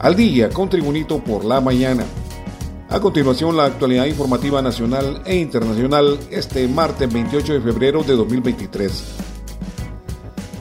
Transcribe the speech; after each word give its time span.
al 0.00 0.16
día 0.16 0.48
con 0.48 0.68
Tribunito 0.70 1.22
por 1.22 1.44
la 1.44 1.60
mañana. 1.60 2.04
A 2.88 3.00
continuación, 3.00 3.56
la 3.56 3.66
actualidad 3.66 4.06
informativa 4.06 4.62
nacional 4.62 5.22
e 5.26 5.36
internacional 5.36 6.18
este 6.30 6.66
martes 6.66 7.12
28 7.12 7.52
de 7.52 7.60
febrero 7.60 8.02
de 8.02 8.16
2023. 8.16 9.04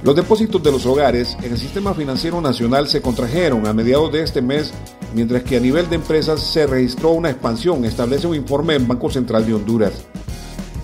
Los 0.04 0.16
depósitos 0.16 0.62
de 0.62 0.72
los 0.72 0.86
hogares 0.86 1.38
en 1.42 1.54
el 1.54 1.58
sistema 1.58 1.94
financiero 1.94 2.40
nacional 2.42 2.88
se 2.88 3.02
contrajeron 3.02 3.66
a 3.66 3.74
mediados 3.74 4.12
de 4.12 4.24
este 4.24 4.42
mes, 4.42 4.74
mientras 5.16 5.44
que 5.44 5.58
a 5.58 5.62
nivel 5.62 5.90
de 5.90 5.96
empresas 5.96 6.42
se 6.42 6.68
registró 6.68 7.12
una 7.12 7.30
expansión, 7.30 7.86
establece 7.86 8.28
un 8.28 8.36
informe 8.36 8.74
del 8.74 8.86
Banco 8.86 9.10
Central 9.10 9.46
de 9.46 9.54
Honduras. 9.54 9.94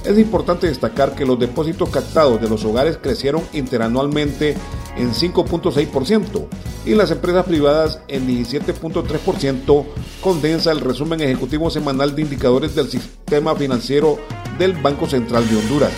Es 0.06 0.18
importante 0.18 0.68
destacar 0.68 1.14
que 1.14 1.26
los 1.26 1.40
depósitos 1.40 1.90
captados 1.90 2.40
de 2.40 2.48
los 2.48 2.64
hogares 2.64 2.98
crecieron 3.02 3.42
interanualmente 3.53 4.56
en 4.95 5.12
5.6% 5.12 6.48
y 6.85 6.94
las 6.94 7.12
empresas 7.12 7.45
privadas 7.45 7.99
en 8.08 8.27
17.3%, 8.27 9.86
condensa 10.22 10.72
el 10.72 10.81
resumen 10.81 11.22
ejecutivo 11.22 11.70
semanal 11.70 12.16
de 12.16 12.22
indicadores 12.22 12.76
del 12.76 12.90
sistema 12.90 13.55
financiero 13.55 14.20
del 14.58 14.73
Banco 14.73 15.08
Central 15.08 15.48
de 15.50 15.58
Honduras. 15.58 15.91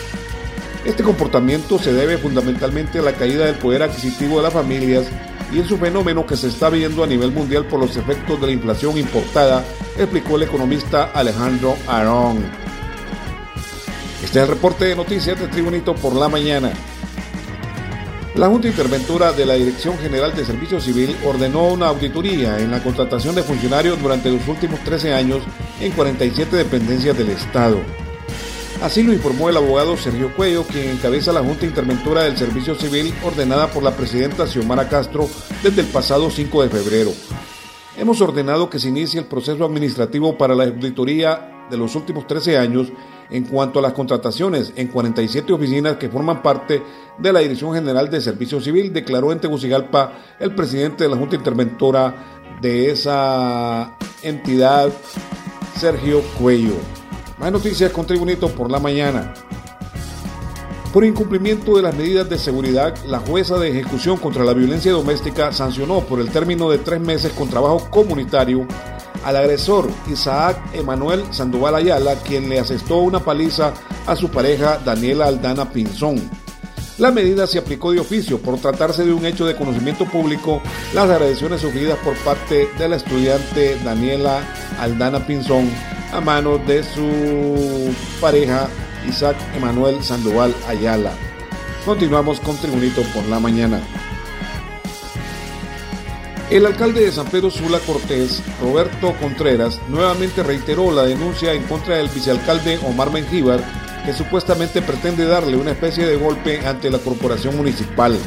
Este 0.85 1.03
comportamiento 1.03 1.77
se 1.77 1.91
debe 1.91 2.17
fundamentalmente 2.17 2.99
a 2.99 3.02
la 3.02 3.13
caída 3.13 3.45
del 3.45 3.55
poder 3.55 3.83
adquisitivo 3.83 4.38
de 4.38 4.43
las 4.43 4.53
familias 4.53 5.07
y 5.52 5.59
es 5.59 5.69
un 5.71 5.79
fenómeno 5.79 6.25
que 6.25 6.38
se 6.38 6.47
está 6.47 6.69
viendo 6.69 7.03
a 7.03 7.07
nivel 7.07 7.31
mundial 7.31 7.66
por 7.66 7.79
los 7.79 7.95
efectos 7.97 8.39
de 8.39 8.47
la 8.47 8.53
inflación 8.53 8.97
importada, 8.97 9.63
explicó 9.97 10.38
el 10.38 10.43
economista 10.43 11.11
Alejandro 11.13 11.75
Arón. 11.88 12.38
Este 14.23 14.39
es 14.39 14.43
el 14.43 14.55
reporte 14.55 14.85
de 14.85 14.95
noticias 14.95 15.39
de 15.39 15.47
Tribunito 15.47 15.93
por 15.95 16.16
la 16.16 16.27
mañana. 16.27 16.71
La 18.37 18.49
Junta 18.49 18.67
Interventora 18.67 19.31
de 19.31 19.47
la 19.47 19.55
Dirección 19.55 19.97
General 19.97 20.31
de 20.35 20.45
Servicio 20.45 20.80
Civil 20.80 21.17
ordenó 21.25 21.69
una 21.69 21.88
auditoría 21.88 22.59
en 22.59 22.69
la 22.69 22.83
contratación 22.83 23.33
de 23.33 23.41
funcionarios 23.41 23.99
durante 23.99 24.29
los 24.29 24.47
últimos 24.47 24.79
13 24.81 25.11
años 25.11 25.41
en 25.81 25.91
47 25.91 26.55
dependencias 26.55 27.17
del 27.17 27.29
Estado. 27.29 27.79
Así 28.83 29.02
lo 29.02 29.11
informó 29.11 29.49
el 29.49 29.57
abogado 29.57 29.97
Sergio 29.97 30.35
Cuello, 30.35 30.66
quien 30.66 30.88
encabeza 30.89 31.33
la 31.33 31.41
Junta 31.41 31.66
Interventora 31.66 32.25
del 32.25 32.38
Servicio 32.38 32.75
Civil 32.75 33.11
ordenada 33.23 33.71
por 33.71 33.81
la 33.81 33.95
presidenta 33.97 34.45
Xiomara 34.45 34.88
Castro 34.88 35.27
desde 35.63 35.81
el 35.81 35.88
pasado 35.88 36.29
5 36.29 36.61
de 36.61 36.69
febrero. 36.69 37.13
Hemos 37.97 38.22
ordenado 38.22 38.69
que 38.69 38.77
se 38.77 38.89
inicie 38.89 39.19
el 39.19 39.25
proceso 39.25 39.66
administrativo 39.66 40.38
para 40.38 40.53
la 40.53 40.66
auditoría 40.66 41.56
de 41.69 41.77
los 41.77 41.95
últimos 41.95 42.27
13 42.27 42.57
años 42.57 42.91
en 43.29 43.43
cuanto 43.45 43.79
a 43.79 43.81
las 43.81 43.93
contrataciones 43.93 44.73
en 44.75 44.87
47 44.87 45.51
oficinas 45.53 45.97
que 45.97 46.09
forman 46.09 46.41
parte 46.41 46.81
de 47.17 47.33
la 47.33 47.39
Dirección 47.39 47.73
General 47.73 48.09
de 48.09 48.21
Servicio 48.21 48.61
Civil, 48.61 48.93
declaró 48.93 49.31
en 49.31 49.39
Tegucigalpa 49.39 50.13
el 50.39 50.55
presidente 50.55 51.03
de 51.03 51.09
la 51.09 51.17
Junta 51.17 51.35
Interventora 51.35 52.15
de 52.61 52.91
esa 52.91 53.95
entidad, 54.21 54.89
Sergio 55.77 56.21
Cuello. 56.39 56.75
Más 57.38 57.51
noticias 57.51 57.91
con 57.91 58.07
Tribunito 58.07 58.49
por 58.49 58.71
la 58.71 58.79
mañana. 58.79 59.33
Por 60.93 61.03
incumplimiento 61.05 61.75
de 61.75 61.83
las 61.83 61.95
medidas 61.95 62.27
de 62.29 62.39
seguridad, 62.39 62.95
la 63.05 63.19
jueza 63.19 63.59
de 63.59 63.69
ejecución 63.69 64.17
contra 64.17 64.43
la 64.43 64.53
violencia 64.53 64.91
doméstica 64.91 65.51
sancionó 65.51 65.99
por 65.99 66.19
el 66.19 66.29
término 66.29 66.69
de 66.69 66.79
tres 66.79 66.99
meses 66.99 67.33
con 67.33 67.49
trabajo 67.49 67.88
comunitario 67.91 68.65
al 69.23 69.35
agresor 69.35 69.89
Isaac 70.11 70.57
Emanuel 70.73 71.23
Sandoval 71.31 71.75
Ayala, 71.75 72.15
quien 72.15 72.49
le 72.49 72.59
asestó 72.59 72.97
una 72.97 73.19
paliza 73.19 73.73
a 74.05 74.15
su 74.15 74.29
pareja 74.29 74.79
Daniela 74.83 75.27
Aldana 75.27 75.69
Pinzón. 75.69 76.29
La 76.97 77.11
medida 77.11 77.45
se 77.45 77.59
aplicó 77.59 77.91
de 77.91 77.99
oficio 77.99 78.39
por 78.39 78.57
tratarse 78.59 79.05
de 79.05 79.13
un 79.13 79.25
hecho 79.25 79.45
de 79.45 79.55
conocimiento 79.55 80.05
público, 80.05 80.61
las 80.95 81.09
agresiones 81.09 81.61
sufridas 81.61 81.97
por 81.99 82.15
parte 82.17 82.67
de 82.77 82.89
la 82.89 82.95
estudiante 82.95 83.77
Daniela 83.83 84.41
Aldana 84.79 85.25
Pinzón 85.25 85.69
a 86.11 86.22
manos 86.22 86.66
de 86.66 86.83
su 86.83 87.94
pareja 88.19 88.67
Isaac 89.07 89.38
Emanuel 89.56 90.03
Sandoval 90.03 90.56
Ayala. 90.67 91.11
Continuamos 91.85 92.39
con 92.39 92.57
Tribunito 92.57 93.01
por 93.13 93.25
la 93.25 93.39
mañana. 93.39 93.79
El 96.50 96.66
alcalde 96.66 97.03
de 97.03 97.12
San 97.12 97.28
Pedro 97.28 97.52
Sula 97.52 97.78
Cortés, 97.80 98.41
Roberto 98.62 99.13
Contreras, 99.19 99.81
nuevamente 99.90 100.44
reiteró 100.44 100.94
la 100.94 101.03
denuncia 101.03 101.52
en 101.52 101.63
contra 101.63 101.97
del 101.97 102.08
vicealcalde 102.08 102.80
Omar 102.88 103.12
Mengíbar, 103.12 103.59
que 104.06 104.13
supuestamente 104.13 104.81
pretende 104.81 105.25
darle 105.25 105.57
una 105.57 105.72
especie 105.72 106.06
de 106.06 106.16
golpe 106.16 106.66
ante 106.66 106.90
la 106.90 107.00
corporación 107.00 107.57
municipal. 107.57 108.18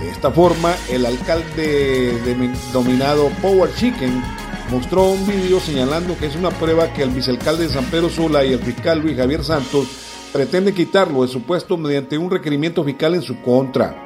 De 0.00 0.10
esta 0.10 0.30
forma, 0.30 0.76
el 0.88 1.04
alcalde 1.04 2.12
denominado 2.24 3.28
Power 3.42 3.74
Chicken 3.74 4.22
mostró 4.70 5.06
un 5.08 5.26
vídeo 5.26 5.58
señalando 5.58 6.16
que 6.16 6.26
es 6.26 6.36
una 6.36 6.50
prueba 6.50 6.92
que 6.92 7.02
el 7.02 7.10
vicealcalde 7.10 7.66
de 7.66 7.74
San 7.74 7.86
Pedro 7.86 8.10
Sula 8.10 8.44
y 8.44 8.52
el 8.52 8.60
fiscal 8.60 9.00
Luis 9.00 9.16
Javier 9.16 9.42
Santos 9.42 9.88
pretenden 10.32 10.72
quitarlo 10.72 11.22
de 11.22 11.28
su 11.28 11.42
puesto 11.42 11.76
mediante 11.76 12.16
un 12.16 12.30
requerimiento 12.30 12.84
fiscal 12.84 13.16
en 13.16 13.22
su 13.22 13.42
contra. 13.42 14.03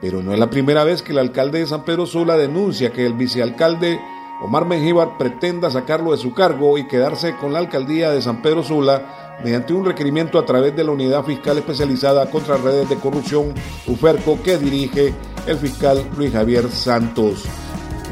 Pero 0.00 0.22
no 0.22 0.32
es 0.32 0.38
la 0.38 0.50
primera 0.50 0.84
vez 0.84 1.02
que 1.02 1.12
el 1.12 1.18
alcalde 1.18 1.60
de 1.60 1.66
San 1.66 1.84
Pedro 1.84 2.06
Sula 2.06 2.36
denuncia 2.36 2.92
que 2.92 3.06
el 3.06 3.14
vicealcalde 3.14 3.98
Omar 4.42 4.66
Mengíbar 4.66 5.16
pretenda 5.16 5.70
sacarlo 5.70 6.12
de 6.12 6.18
su 6.18 6.34
cargo 6.34 6.76
y 6.76 6.86
quedarse 6.86 7.36
con 7.36 7.52
la 7.52 7.58
alcaldía 7.58 8.10
de 8.10 8.20
San 8.20 8.42
Pedro 8.42 8.62
Sula 8.62 9.36
mediante 9.42 9.72
un 9.72 9.84
requerimiento 9.84 10.38
a 10.38 10.44
través 10.44 10.76
de 10.76 10.84
la 10.84 10.90
Unidad 10.90 11.24
Fiscal 11.24 11.56
Especializada 11.56 12.30
contra 12.30 12.56
Redes 12.56 12.88
de 12.88 12.96
Corrupción, 12.96 13.54
UFERCO, 13.86 14.42
que 14.42 14.58
dirige 14.58 15.14
el 15.46 15.56
fiscal 15.56 16.06
Luis 16.16 16.32
Javier 16.32 16.68
Santos. 16.70 17.44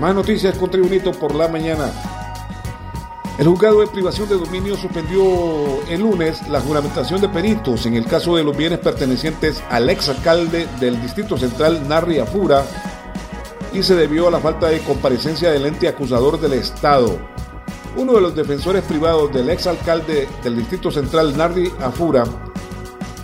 Más 0.00 0.14
noticias 0.14 0.56
con 0.56 0.70
Tribunito 0.70 1.12
por 1.12 1.34
la 1.34 1.48
mañana. 1.48 1.92
El 3.36 3.48
juzgado 3.48 3.80
de 3.80 3.88
privación 3.88 4.28
de 4.28 4.36
dominio 4.36 4.76
suspendió 4.76 5.22
el 5.88 6.02
lunes 6.02 6.46
la 6.48 6.60
juramentación 6.60 7.20
de 7.20 7.28
peritos 7.28 7.84
en 7.84 7.94
el 7.94 8.06
caso 8.06 8.36
de 8.36 8.44
los 8.44 8.56
bienes 8.56 8.78
pertenecientes 8.78 9.60
al 9.70 9.90
exalcalde 9.90 10.68
del 10.78 11.02
Distrito 11.02 11.36
Central, 11.36 11.88
Narri 11.88 12.20
Afura, 12.20 12.64
y 13.72 13.82
se 13.82 13.96
debió 13.96 14.28
a 14.28 14.30
la 14.30 14.38
falta 14.38 14.68
de 14.68 14.78
comparecencia 14.78 15.50
del 15.50 15.66
ente 15.66 15.88
acusador 15.88 16.40
del 16.40 16.52
Estado. 16.52 17.18
Uno 17.96 18.12
de 18.12 18.20
los 18.20 18.36
defensores 18.36 18.84
privados 18.84 19.32
del 19.32 19.50
exalcalde 19.50 20.28
del 20.44 20.56
Distrito 20.56 20.92
Central, 20.92 21.36
Narri 21.36 21.72
Afura, 21.80 22.22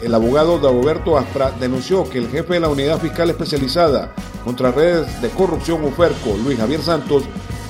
el 0.02 0.12
abogado 0.12 0.58
Dagoberto 0.58 1.18
Aspra, 1.18 1.52
denunció 1.52 2.08
que 2.10 2.18
el 2.18 2.28
jefe 2.28 2.54
de 2.54 2.60
la 2.60 2.68
Unidad 2.68 2.98
Fiscal 2.98 3.30
Especializada 3.30 4.12
contra 4.44 4.72
Redes 4.72 5.22
de 5.22 5.28
Corrupción 5.28 5.84
UFERCO, 5.84 6.36
Luis 6.42 6.58
Javier 6.58 6.82
Santos, 6.82 7.22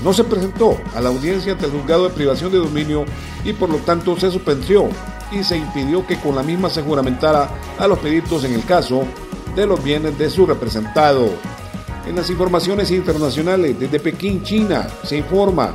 no 0.03 0.13
se 0.13 0.25
presentó 0.25 0.79
a 0.95 1.01
la 1.01 1.11
audiencia 1.11 1.53
ante 1.53 1.67
el 1.67 1.73
juzgado 1.73 2.05
de 2.05 2.15
privación 2.15 2.51
de 2.51 2.59
dominio 2.59 3.05
y 3.45 3.53
por 3.53 3.69
lo 3.69 3.79
tanto 3.79 4.19
se 4.19 4.31
suspendió 4.31 4.89
y 5.31 5.45
se 5.45 5.57
impidió 5.57 6.07
que 6.07 6.19
con 6.19 6.35
la 6.35 6.43
misma 6.43 6.71
se 6.71 6.83
juramentara 6.83 7.51
a 7.79 7.87
los 7.87 7.99
peritos 7.99 8.45
en 8.45 8.55
el 8.55 8.65
caso 8.65 9.05
de 9.55 9.67
los 9.67 9.83
bienes 9.83 10.19
de 10.19 10.31
su 10.31 10.47
representado. 10.47 11.29
En 12.07 12.17
las 12.17 12.31
informaciones 12.31 12.91
internacionales, 12.91 13.79
desde 13.79 14.01
Pekín, 14.01 14.43
China, 14.43 14.89
se 15.05 15.19
informa. 15.19 15.75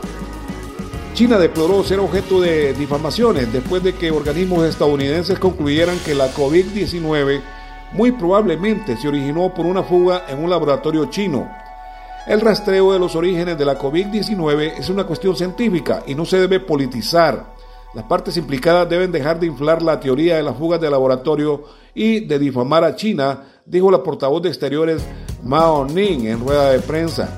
China 1.14 1.38
deploró 1.38 1.84
ser 1.84 2.00
objeto 2.00 2.42
de 2.42 2.74
difamaciones 2.74 3.54
después 3.54 3.84
de 3.84 3.94
que 3.94 4.12
organismos 4.12 4.66
estadounidenses 4.66 5.40
concluyeran 5.40 5.98
que 6.00 6.16
la 6.16 6.34
COVID-19 6.34 7.42
muy 7.94 8.12
probablemente 8.12 8.98
se 8.98 9.08
originó 9.08 9.54
por 9.54 9.66
una 9.66 9.84
fuga 9.84 10.26
en 10.28 10.44
un 10.44 10.50
laboratorio 10.50 11.06
chino 11.06 11.48
el 12.28 12.42
rastreo 12.42 12.92
de 12.92 13.00
los 13.00 13.16
orígenes 13.16 13.58
de 13.58 13.66
la 13.66 13.78
COVID-19 13.78 14.74
es 14.80 14.90
una 14.90 15.04
cuestión 15.04 15.36
científica 15.36 16.04
y 16.08 16.16
no 16.16 16.26
se 16.26 16.40
debe 16.40 16.60
politizar. 16.60 17.54
Las 17.94 18.06
partes 18.06 18.36
implicadas 18.36 18.90
deben 18.90 19.12
dejar 19.12 19.40
de 19.40 19.46
inflar 19.46 19.82
la 19.82 20.00
teoría 20.00 20.36
de 20.36 20.44
las 20.44 20.58
fugas 20.58 20.82
de 20.82 20.90
laboratorio 20.90 21.64
y 21.94 22.22
de 22.22 22.40
difamar 22.40 22.84
a 22.84 22.96
China, 22.96 23.44
dijo 23.66 23.92
la 23.92 24.02
portavoz 24.02 24.42
de 24.42 24.50
Exteriores 24.50 25.06
Mao 25.44 25.86
Ning 25.86 26.26
en 26.26 26.40
rueda 26.40 26.72
de 26.72 26.80
prensa. 26.80 27.30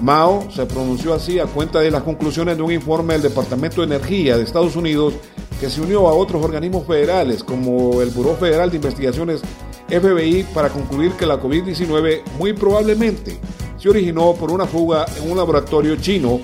Mao 0.00 0.50
se 0.50 0.64
pronunció 0.64 1.12
así 1.12 1.38
a 1.38 1.46
cuenta 1.46 1.80
de 1.80 1.90
las 1.90 2.02
conclusiones 2.02 2.56
de 2.56 2.62
un 2.62 2.72
informe 2.72 3.12
del 3.12 3.22
Departamento 3.22 3.82
de 3.82 3.88
Energía 3.94 4.36
de 4.36 4.44
Estados 4.44 4.74
Unidos 4.74 5.14
que 5.60 5.68
se 5.68 5.82
unió 5.82 6.08
a 6.08 6.14
otros 6.14 6.42
organismos 6.42 6.86
federales 6.86 7.44
como 7.44 8.00
el 8.00 8.10
Buró 8.10 8.34
Federal 8.36 8.70
de 8.70 8.76
Investigaciones 8.76 9.42
FBI 9.88 10.44
para 10.54 10.70
concluir 10.70 11.12
que 11.12 11.26
la 11.26 11.40
COVID-19 11.40 12.22
muy 12.38 12.52
probablemente 12.52 13.38
se 13.78 13.88
originó 13.88 14.34
por 14.34 14.50
una 14.50 14.66
fuga 14.66 15.06
en 15.16 15.30
un 15.30 15.36
laboratorio 15.36 15.96
chino, 15.96 16.40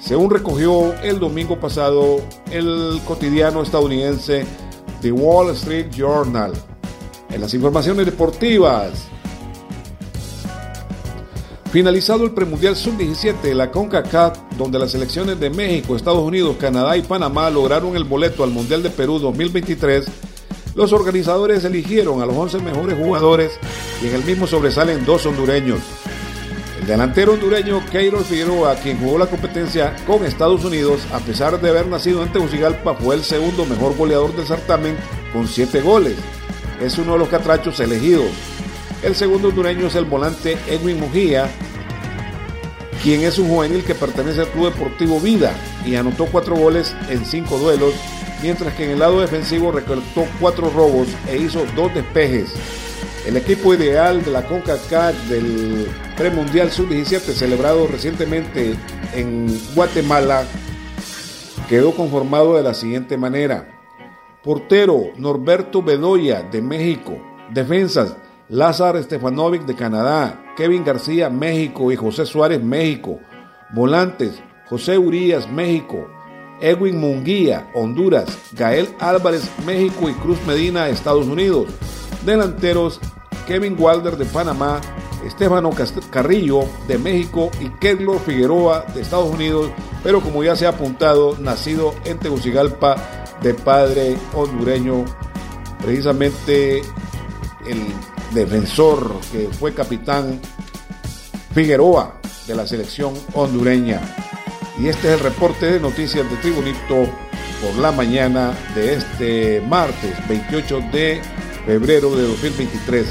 según 0.00 0.30
recogió 0.30 0.94
el 1.02 1.18
domingo 1.18 1.58
pasado 1.60 2.20
el 2.50 3.00
cotidiano 3.06 3.62
estadounidense 3.62 4.46
The 5.02 5.12
Wall 5.12 5.50
Street 5.50 5.90
Journal. 5.90 6.52
En 7.30 7.40
las 7.40 7.54
informaciones 7.54 8.06
deportivas, 8.06 9.06
Finalizado 11.70 12.24
el 12.24 12.32
premundial 12.32 12.74
sub-17 12.74 13.42
de 13.42 13.54
la 13.54 13.70
CONCACAF, 13.70 14.36
donde 14.58 14.76
las 14.76 14.90
selecciones 14.90 15.38
de 15.38 15.50
México, 15.50 15.94
Estados 15.94 16.18
Unidos, 16.18 16.56
Canadá 16.58 16.96
y 16.96 17.02
Panamá 17.02 17.48
lograron 17.48 17.94
el 17.94 18.02
boleto 18.02 18.42
al 18.42 18.50
Mundial 18.50 18.82
de 18.82 18.90
Perú 18.90 19.20
2023, 19.20 20.06
los 20.74 20.92
organizadores 20.92 21.64
eligieron 21.64 22.22
a 22.22 22.26
los 22.26 22.34
11 22.34 22.58
mejores 22.58 22.98
jugadores 22.98 23.52
y 24.02 24.08
en 24.08 24.16
el 24.16 24.24
mismo 24.24 24.48
sobresalen 24.48 25.04
dos 25.04 25.24
hondureños 25.26 25.78
delantero 26.90 27.34
hondureño 27.34 27.84
Keiro 27.88 28.18
Figueroa, 28.18 28.74
quien 28.74 28.98
jugó 28.98 29.16
la 29.16 29.26
competencia 29.26 29.94
con 30.08 30.24
Estados 30.24 30.64
Unidos, 30.64 31.00
a 31.12 31.20
pesar 31.20 31.60
de 31.60 31.70
haber 31.70 31.86
nacido 31.86 32.20
en 32.24 32.32
Tegucigalpa, 32.32 32.94
fue 32.96 33.14
el 33.14 33.22
segundo 33.22 33.64
mejor 33.64 33.96
goleador 33.96 34.34
del 34.34 34.44
certamen 34.44 34.96
con 35.32 35.46
siete 35.46 35.82
goles. 35.82 36.16
Es 36.80 36.98
uno 36.98 37.12
de 37.12 37.20
los 37.20 37.28
catrachos 37.28 37.78
elegidos. 37.78 38.26
El 39.04 39.14
segundo 39.14 39.48
hondureño 39.50 39.86
es 39.86 39.94
el 39.94 40.04
volante 40.04 40.58
Edwin 40.66 40.98
Mujía, 40.98 41.48
quien 43.04 43.22
es 43.22 43.38
un 43.38 43.48
juvenil 43.48 43.84
que 43.84 43.94
pertenece 43.94 44.40
al 44.40 44.48
Club 44.48 44.72
Deportivo 44.72 45.20
Vida 45.20 45.54
y 45.86 45.94
anotó 45.94 46.26
cuatro 46.26 46.56
goles 46.56 46.96
en 47.08 47.24
cinco 47.24 47.56
duelos, 47.58 47.94
mientras 48.42 48.74
que 48.74 48.86
en 48.86 48.90
el 48.90 48.98
lado 48.98 49.20
defensivo 49.20 49.70
recolectó 49.70 50.26
cuatro 50.40 50.68
robos 50.70 51.06
e 51.28 51.36
hizo 51.36 51.64
dos 51.76 51.94
despejes. 51.94 52.52
El 53.26 53.36
equipo 53.36 53.74
ideal 53.74 54.24
de 54.24 54.30
la 54.30 54.46
CONCACAF 54.46 55.28
del 55.28 55.86
Premundial 56.16 56.70
Sub-17 56.70 57.20
celebrado 57.32 57.86
recientemente 57.86 58.74
en 59.14 59.60
Guatemala 59.74 60.44
quedó 61.68 61.94
conformado 61.94 62.56
de 62.56 62.62
la 62.62 62.72
siguiente 62.72 63.18
manera. 63.18 63.68
Portero 64.42 65.12
Norberto 65.18 65.82
Bedoya 65.82 66.42
de 66.42 66.62
México. 66.62 67.20
Defensas 67.52 68.16
Lázaro 68.48 69.00
Stefanovic 69.02 69.66
de 69.66 69.74
Canadá. 69.74 70.42
Kevin 70.56 70.82
García 70.82 71.28
México 71.28 71.92
y 71.92 71.96
José 71.96 72.24
Suárez 72.24 72.62
México. 72.62 73.20
Volantes 73.74 74.42
José 74.66 74.96
Urias 74.96 75.48
México. 75.48 76.08
Edwin 76.60 76.98
Munguía 76.98 77.70
Honduras. 77.74 78.36
Gael 78.52 78.88
Álvarez 78.98 79.48
México 79.66 80.08
y 80.08 80.14
Cruz 80.14 80.38
Medina 80.46 80.88
Estados 80.88 81.26
Unidos. 81.26 81.66
Delanteros 82.24 83.00
Kevin 83.46 83.76
Walder 83.78 84.16
de 84.16 84.26
Panamá, 84.26 84.80
Estefano 85.26 85.70
Carrillo 86.10 86.60
de 86.86 86.98
México 86.98 87.50
y 87.60 87.68
Kedlo 87.80 88.18
Figueroa 88.18 88.86
de 88.94 89.02
Estados 89.02 89.30
Unidos, 89.30 89.70
pero 90.02 90.20
como 90.20 90.44
ya 90.44 90.56
se 90.56 90.66
ha 90.66 90.70
apuntado, 90.70 91.36
nacido 91.38 91.94
en 92.04 92.18
Tegucigalpa 92.18 92.96
de 93.42 93.54
padre 93.54 94.16
hondureño, 94.34 95.04
precisamente 95.82 96.82
el 97.66 97.86
defensor 98.34 99.18
que 99.32 99.48
fue 99.48 99.74
capitán 99.74 100.40
Figueroa 101.52 102.20
de 102.46 102.54
la 102.54 102.66
selección 102.66 103.14
hondureña. 103.34 104.00
Y 104.78 104.88
este 104.88 105.08
es 105.08 105.14
el 105.14 105.20
reporte 105.20 105.66
de 105.66 105.80
noticias 105.80 106.28
de 106.30 106.36
Tribunito 106.36 107.06
por 107.60 107.74
la 107.80 107.92
mañana 107.92 108.56
de 108.74 108.94
este 108.94 109.60
martes 109.68 110.16
28 110.28 110.80
de 110.92 111.20
febrero 111.66 112.14
de 112.14 112.22
2023. 112.22 113.06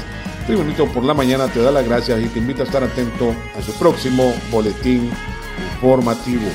Tribunito 0.46 0.86
por 0.86 1.04
la 1.04 1.14
mañana 1.14 1.48
te 1.48 1.60
da 1.60 1.70
las 1.70 1.86
gracias 1.86 2.20
y 2.20 2.28
te 2.28 2.38
invita 2.38 2.62
a 2.62 2.66
estar 2.66 2.82
atento 2.82 3.34
a 3.56 3.62
su 3.62 3.72
próximo 3.74 4.32
boletín 4.50 5.10
informativo. 5.74 6.48